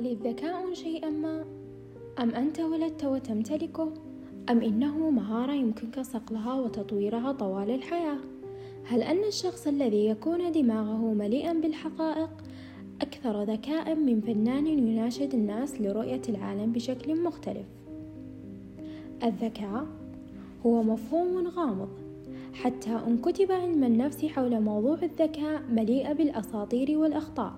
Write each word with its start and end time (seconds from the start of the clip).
هل 0.00 0.06
الذكاء 0.06 0.74
شيئا 0.74 1.10
ما؟ 1.10 1.44
أم 2.18 2.30
أنت 2.30 2.60
ولدت 2.60 3.04
وتمتلكه؟ 3.04 3.92
أم 4.50 4.60
إنه 4.60 5.10
مهارة 5.10 5.52
يمكنك 5.52 6.00
صقلها 6.00 6.54
وتطويرها 6.54 7.32
طوال 7.32 7.70
الحياة؟ 7.70 8.18
هل 8.84 9.02
أن 9.02 9.24
الشخص 9.24 9.66
الذي 9.66 10.06
يكون 10.06 10.52
دماغه 10.52 11.14
مليئا 11.14 11.52
بالحقائق 11.52 12.30
أكثر 13.00 13.42
ذكاء 13.42 13.94
من 13.94 14.20
فنان 14.20 14.66
يناشد 14.66 15.34
الناس 15.34 15.80
لرؤية 15.80 16.22
العالم 16.28 16.72
بشكل 16.72 17.22
مختلف؟ 17.22 17.66
الذكاء 19.24 19.86
هو 20.66 20.82
مفهوم 20.82 21.48
غامض. 21.48 21.88
حتى 22.54 23.00
أن 23.06 23.18
كتب 23.18 23.52
علم 23.52 23.84
النفس 23.84 24.24
حول 24.24 24.60
موضوع 24.60 24.98
الذكاء 25.02 25.62
مليء 25.70 26.12
بالأساطير 26.12 26.98
والأخطاء. 26.98 27.52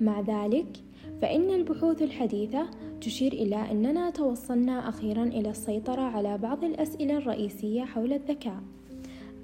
مع 0.00 0.20
ذلك 0.20 0.83
فإن 1.22 1.50
البحوث 1.50 2.02
الحديثة 2.02 2.66
تشير 3.00 3.32
إلى 3.32 3.70
أننا 3.70 4.10
توصلنا 4.10 4.88
أخيرا 4.88 5.22
إلى 5.24 5.50
السيطرة 5.50 6.00
على 6.02 6.38
بعض 6.38 6.64
الأسئلة 6.64 7.18
الرئيسية 7.18 7.84
حول 7.84 8.12
الذكاء. 8.12 8.62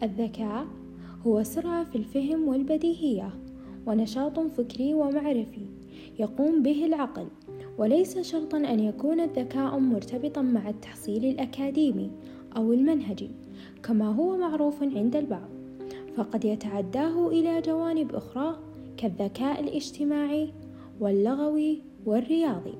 الذكاء 0.02 0.66
هو 1.26 1.42
سرعة 1.42 1.84
في 1.84 1.96
الفهم 1.96 2.48
والبديهية 2.48 3.30
ونشاط 3.86 4.38
فكري 4.38 4.94
ومعرفي 4.94 5.66
يقوم 6.18 6.62
به 6.62 6.86
العقل 6.86 7.26
وليس 7.78 8.18
شرطا 8.18 8.58
أن 8.58 8.80
يكون 8.80 9.20
الذكاء 9.20 9.78
مرتبطا 9.78 10.42
مع 10.42 10.68
التحصيل 10.68 11.24
الأكاديمي 11.24 12.10
أو 12.56 12.72
المنهجي 12.72 13.30
كما 13.82 14.08
هو 14.14 14.36
معروف 14.36 14.82
عند 14.82 15.16
البعض. 15.16 15.48
فقد 16.16 16.44
يتعداه 16.44 17.28
إلى 17.28 17.60
جوانب 17.60 18.14
أخرى 18.14 18.58
كالذكاء 18.96 19.60
الاجتماعي 19.60 20.52
واللغوي 21.00 21.82
والرياضي 22.06 22.74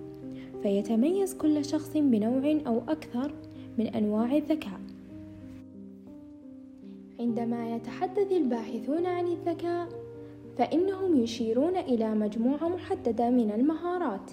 فيتميز 0.62 1.34
كل 1.34 1.64
شخص 1.64 1.96
بنوع 1.96 2.60
أو 2.66 2.82
أكثر 2.88 3.32
من 3.78 3.86
أنواع 3.86 4.36
الذكاء. 4.36 4.80
عندما 7.20 7.76
يتحدث 7.76 8.32
الباحثون 8.32 9.06
عن 9.06 9.26
الذكاء 9.26 9.88
فإنهم 10.58 11.16
يشيرون 11.16 11.76
إلى 11.76 12.14
مجموعة 12.14 12.68
محددة 12.68 13.30
من 13.30 13.50
المهارات 13.50 14.30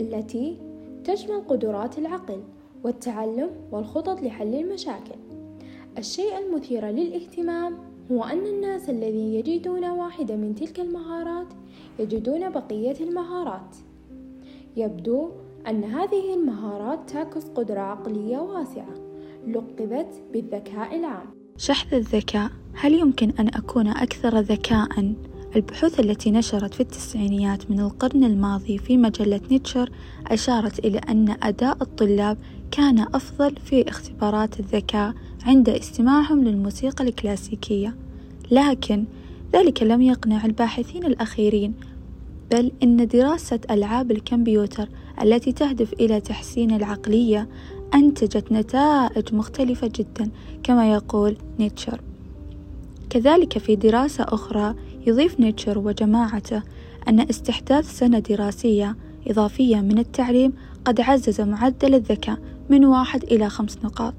التي 0.00 0.56
تشمل 1.04 1.40
قدرات 1.40 1.98
العقل 1.98 2.42
والتعلم 2.84 3.50
والخطط 3.72 4.22
لحل 4.22 4.54
المشاكل. 4.54 5.18
الشيء 5.98 6.38
المثير 6.38 6.86
للاهتمام 6.86 7.78
هو 8.12 8.24
أن 8.24 8.46
الناس 8.46 8.90
الذين 8.90 9.34
يجدون 9.34 9.84
واحدة 9.84 10.36
من 10.36 10.54
تلك 10.54 10.80
المهارات 10.80 11.46
يجدون 11.98 12.50
بقية 12.50 12.96
المهارات. 13.00 13.76
يبدو 14.76 15.30
أن 15.68 15.84
هذه 15.84 16.34
المهارات 16.34 17.10
تعكس 17.10 17.44
قدرة 17.44 17.80
عقلية 17.80 18.38
واسعة 18.38 18.94
لقبت 19.48 20.22
بالذكاء 20.32 20.98
العام. 20.98 21.26
شحذ 21.56 21.94
الذكاء. 21.94 22.50
هل 22.74 22.94
يمكن 22.94 23.30
أن 23.38 23.48
أكون 23.48 23.88
أكثر 23.88 24.38
ذكاء؟ 24.38 25.14
البحوث 25.56 26.00
التي 26.00 26.30
نشرت 26.30 26.74
في 26.74 26.80
التسعينيات 26.80 27.70
من 27.70 27.80
القرن 27.80 28.24
الماضي 28.24 28.78
في 28.78 28.96
مجلة 28.96 29.40
نيتشر 29.50 29.90
أشارت 30.26 30.78
إلى 30.78 30.98
أن 30.98 31.36
أداء 31.42 31.76
الطلاب 31.82 32.38
كان 32.70 32.98
أفضل 32.98 33.56
في 33.56 33.88
اختبارات 33.88 34.60
الذكاء 34.60 35.14
عند 35.46 35.68
استماعهم 35.68 36.44
للموسيقى 36.44 37.04
الكلاسيكية 37.04 37.94
لكن 38.50 39.04
ذلك 39.52 39.82
لم 39.82 40.02
يقنع 40.02 40.44
الباحثين 40.44 41.04
الأخيرين 41.04 41.74
بل 42.50 42.72
إن 42.82 43.06
دراسة 43.06 43.60
ألعاب 43.70 44.10
الكمبيوتر 44.10 44.88
التي 45.22 45.52
تهدف 45.52 45.92
إلى 45.92 46.20
تحسين 46.20 46.70
العقلية 46.70 47.48
أنتجت 47.94 48.52
نتائج 48.52 49.34
مختلفة 49.34 49.90
جدا 49.94 50.30
كما 50.62 50.92
يقول 50.92 51.36
نيتشر. 51.58 52.00
كذلك 53.10 53.58
في 53.58 53.76
دراسة 53.76 54.24
أخرى 54.28 54.74
يضيف 55.06 55.40
نيتشر 55.40 55.78
وجماعته 55.78 56.62
أن 57.08 57.20
استحداث 57.20 57.98
سنة 57.98 58.18
دراسية 58.18 58.96
إضافية 59.26 59.76
من 59.76 59.98
التعليم 59.98 60.52
قد 60.84 61.00
عزز 61.00 61.40
معدل 61.40 61.94
الذكاء 61.94 62.38
من 62.70 62.84
واحد 62.84 63.24
إلى 63.24 63.48
خمس 63.48 63.78
نقاط. 63.84 64.14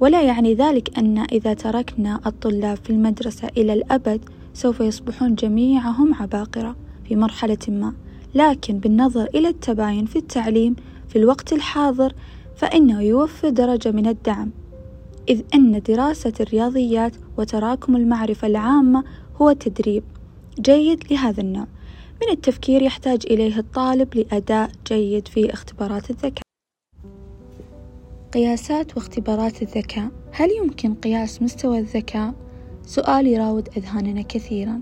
ولا 0.00 0.22
يعني 0.22 0.54
ذلك 0.54 0.98
أن 0.98 1.18
إذا 1.18 1.54
تركنا 1.54 2.20
الطلاب 2.26 2.78
في 2.84 2.90
المدرسة 2.90 3.48
إلى 3.56 3.72
الأبد 3.72 4.20
سوف 4.54 4.80
يصبحون 4.80 5.34
جميعهم 5.34 6.14
عباقرة 6.14 6.76
في 7.08 7.16
مرحلة 7.16 7.58
ما. 7.68 7.94
لكن 8.34 8.78
بالنظر 8.78 9.28
إلى 9.34 9.48
التباين 9.48 10.06
في 10.06 10.16
التعليم 10.16 10.76
في 11.08 11.18
الوقت 11.18 11.52
الحاضر 11.52 12.12
فإنه 12.56 13.02
يوفر 13.02 13.48
درجة 13.48 13.90
من 13.90 14.06
الدعم. 14.06 14.50
إذ 15.28 15.42
أن 15.54 15.82
دراسة 15.88 16.32
الرياضيات 16.40 17.12
وتراكم 17.38 17.96
المعرفة 17.96 18.46
العامة 18.46 19.04
هو 19.36 19.52
تدريب 19.52 20.02
جيد 20.60 21.12
لهذا 21.12 21.40
النوع. 21.40 21.66
من 22.22 22.32
التفكير 22.32 22.82
يحتاج 22.82 23.22
إليه 23.30 23.58
الطالب 23.58 24.14
لأداء 24.14 24.70
جيد 24.86 25.28
في 25.28 25.52
اختبارات 25.52 26.10
الذكاء. 26.10 26.47
قياسات 28.32 28.96
واختبارات 28.96 29.62
الذكاء. 29.62 30.08
هل 30.32 30.48
يمكن 30.62 30.94
قياس 30.94 31.42
مستوى 31.42 31.78
الذكاء؟ 31.78 32.34
سؤال 32.86 33.26
يراود 33.26 33.68
أذهاننا 33.76 34.22
كثيرا. 34.22 34.80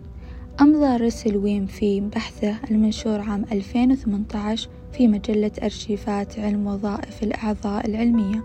أمضى 0.60 0.96
ريسل 0.96 1.36
ويم 1.36 1.66
في 1.66 2.00
بحثه 2.00 2.56
المنشور 2.70 3.20
عام 3.20 3.44
2018 3.52 4.68
في 4.92 5.08
مجلة 5.08 5.50
أرشيفات 5.62 6.38
علم 6.38 6.66
وظائف 6.66 7.22
الأعضاء 7.22 7.86
العلمية؟ 7.86 8.44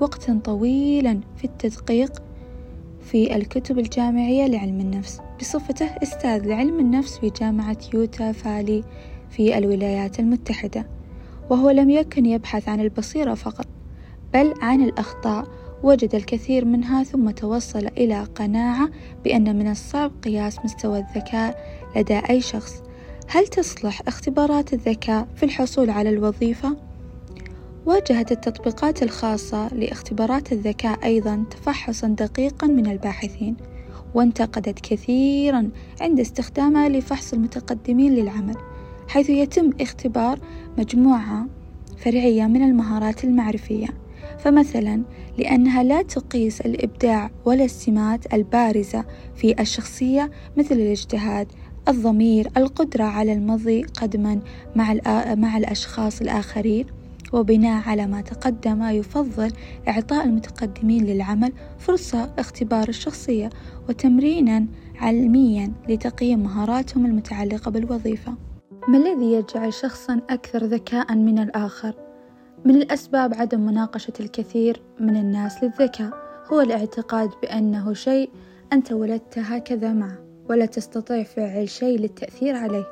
وقتا 0.00 0.40
طويلا 0.44 1.20
في 1.36 1.44
التدقيق 1.44 2.22
في 3.00 3.36
الكتب 3.36 3.78
الجامعية 3.78 4.46
لعلم 4.46 4.80
النفس. 4.80 5.20
بصفته 5.40 5.86
أستاذ 6.02 6.46
لعلم 6.46 6.80
النفس 6.80 7.18
في 7.18 7.30
جامعة 7.40 7.78
يوتا 7.94 8.32
فالي 8.32 8.84
في 9.30 9.58
الولايات 9.58 10.20
المتحدة 10.20 10.86
وهو 11.50 11.70
لم 11.70 11.90
يكن 11.90 12.26
يبحث 12.26 12.68
عن 12.68 12.80
البصيرة 12.80 13.34
فقط. 13.34 13.66
بل 14.34 14.54
عن 14.62 14.82
الأخطاء. 14.82 15.64
وجد 15.82 16.14
الكثير 16.14 16.64
منها 16.64 17.02
ثم 17.02 17.30
توصل 17.30 17.86
إلى 17.86 18.24
قناعة 18.24 18.88
بأن 19.24 19.56
من 19.56 19.70
الصعب 19.70 20.12
قياس 20.24 20.58
مستوى 20.64 20.98
الذكاء 20.98 21.58
لدى 21.96 22.20
أي 22.30 22.40
شخص. 22.40 22.82
هل 23.28 23.46
تصلح 23.46 24.02
اختبارات 24.06 24.72
الذكاء 24.72 25.28
في 25.36 25.42
الحصول 25.42 25.90
على 25.90 26.10
الوظيفة؟ 26.10 26.76
واجهت 27.86 28.32
التطبيقات 28.32 29.02
الخاصة 29.02 29.74
لاختبارات 29.74 30.52
الذكاء 30.52 31.04
أيضا 31.04 31.44
تفحصا 31.50 32.08
دقيقا 32.08 32.66
من 32.66 32.86
الباحثين 32.86 33.56
وانتقدت 34.14 34.80
كثيرا 34.80 35.70
عند 36.00 36.20
استخدامها 36.20 36.88
لفحص 36.88 37.32
المتقدمين 37.32 38.14
للعمل 38.14 38.56
حيث 39.08 39.30
يتم 39.30 39.70
اختبار 39.80 40.38
مجموعة 40.78 41.46
فرعية 41.98 42.46
من 42.46 42.62
المهارات 42.62 43.24
المعرفية. 43.24 44.03
فمثلا 44.38 45.02
لأنها 45.38 45.82
لا 45.82 46.02
تقيس 46.02 46.60
الإبداع 46.60 47.30
ولا 47.44 47.64
السمات 47.64 48.34
البارزة 48.34 49.04
في 49.34 49.60
الشخصية 49.60 50.30
مثل 50.56 50.74
الاجتهاد 50.74 51.46
الضمير 51.88 52.48
القدرة 52.56 53.04
على 53.04 53.32
المضي 53.32 53.82
قدما 53.82 54.40
مع, 54.76 54.94
مع 55.34 55.56
الأشخاص 55.56 56.20
الآخرين 56.20 56.86
وبناء 57.32 57.88
على 57.88 58.06
ما 58.06 58.20
تقدم 58.20 58.82
يفضل 58.82 59.52
إعطاء 59.88 60.24
المتقدمين 60.24 61.04
للعمل 61.06 61.52
فرصة 61.78 62.34
اختبار 62.38 62.88
الشخصية 62.88 63.50
وتمرينا 63.88 64.66
علميا 64.96 65.72
لتقييم 65.88 66.42
مهاراتهم 66.42 67.06
المتعلقة 67.06 67.70
بالوظيفة 67.70 68.34
ما 68.88 68.98
الذي 68.98 69.32
يجعل 69.32 69.72
شخصا 69.72 70.20
أكثر 70.30 70.64
ذكاء 70.64 71.14
من 71.14 71.38
الآخر؟ 71.38 72.03
من 72.64 72.76
الأسباب 72.76 73.34
عدم 73.34 73.60
مناقشة 73.60 74.12
الكثير 74.20 74.82
من 75.00 75.16
الناس 75.16 75.64
للذكاء 75.64 76.10
هو 76.52 76.60
الاعتقاد 76.60 77.30
بأنه 77.42 77.92
شيء 77.92 78.30
أنت 78.72 78.92
ولدت 78.92 79.38
هكذا 79.38 79.92
معه 79.92 80.18
ولا 80.50 80.66
تستطيع 80.66 81.22
فعل 81.22 81.68
شيء 81.68 81.98
للتأثير 81.98 82.56
عليه 82.56 82.86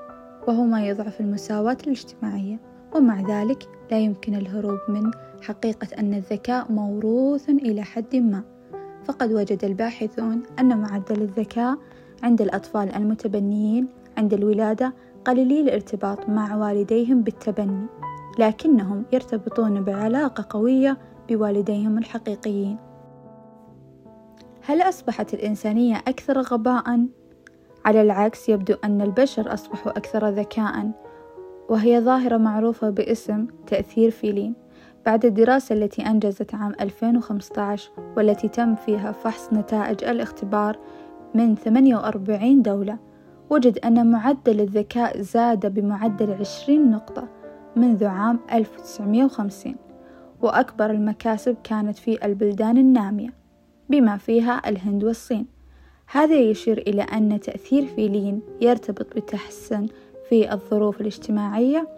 وهو 0.48 0.64
ما 0.64 0.86
يضعف 0.86 1.20
المساواة 1.20 1.76
الاجتماعية. 1.86 2.58
ومع 2.94 3.20
ذلك 3.20 3.68
لا 3.90 3.98
يمكن 3.98 4.34
الهروب 4.34 4.78
من 4.88 5.10
حقيقة 5.42 5.88
أن 5.98 6.14
الذكاء 6.14 6.72
موروث 6.72 7.48
إلى 7.48 7.82
حد 7.82 8.16
ما. 8.16 8.42
فقد 9.04 9.32
وجد 9.32 9.64
الباحثون 9.64 10.42
أن 10.58 10.78
معدل 10.78 11.22
الذكاء 11.22 11.78
عند 12.22 12.42
الأطفال 12.42 12.94
المتبنيين 12.94 13.88
عند 14.18 14.34
الولادة 14.34 14.94
قليلي 15.24 15.60
الارتباط 15.60 16.28
مع 16.28 16.56
والديهم 16.56 17.22
بالتبني. 17.22 17.86
لكنهم 18.38 19.04
يرتبطون 19.12 19.84
بعلاقة 19.84 20.46
قوية 20.50 20.98
بوالديهم 21.28 21.98
الحقيقيين. 21.98 22.76
هل 24.66 24.82
أصبحت 24.82 25.34
الإنسانية 25.34 25.96
أكثر 25.96 26.40
غباء؟ 26.40 27.06
على 27.84 28.02
العكس 28.02 28.48
يبدو 28.48 28.74
أن 28.84 29.00
البشر 29.00 29.54
أصبحوا 29.54 29.92
أكثر 29.92 30.28
ذكاء 30.28 30.90
وهي 31.68 32.00
ظاهرة 32.00 32.36
معروفة 32.36 32.90
باسم 32.90 33.46
تأثير 33.66 34.10
فيلين. 34.10 34.54
بعد 35.06 35.24
الدراسة 35.24 35.74
التي 35.74 36.06
أنجزت 36.06 36.54
عام 36.54 36.72
2015 36.80 37.90
والتي 38.16 38.48
تم 38.48 38.74
فيها 38.74 39.12
فحص 39.12 39.52
نتائج 39.52 40.04
الاختبار 40.04 40.78
من 41.34 41.54
48 41.54 42.62
دولة 42.62 42.98
وجد 43.50 43.78
أن 43.78 44.10
معدل 44.10 44.60
الذكاء 44.60 45.20
زاد 45.20 45.74
بمعدل 45.74 46.32
20 46.40 46.90
نقطة. 46.90 47.41
منذ 47.76 48.04
عام 48.04 48.40
1950 48.52 49.74
وأكبر 50.42 50.90
المكاسب 50.90 51.56
كانت 51.64 51.98
في 51.98 52.26
البلدان 52.26 52.76
النامية 52.76 53.34
بما 53.88 54.16
فيها 54.16 54.68
الهند 54.68 55.04
والصين. 55.04 55.46
هذا 56.06 56.34
يشير 56.34 56.78
إلى 56.78 57.02
أن 57.02 57.40
تأثير 57.40 57.86
فيلين 57.86 58.42
يرتبط 58.60 59.16
بتحسن 59.16 59.86
في 60.28 60.52
الظروف 60.52 61.00
الاجتماعية 61.00 61.88